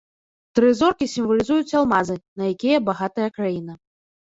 [0.59, 3.81] Тры зоркі сімвалізуюць алмазы, на якія багатая краіна.